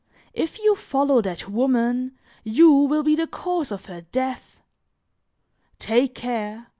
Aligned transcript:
If 0.33 0.57
you 0.57 0.75
follow 0.75 1.21
that 1.21 1.47
woman, 1.47 2.17
you 2.43 2.71
will 2.71 3.03
be 3.03 3.15
the 3.15 3.27
cause 3.27 3.71
of 3.71 3.85
her 3.85 4.01
death. 4.01 4.57
Take 5.77 6.15
care! 6.15 6.69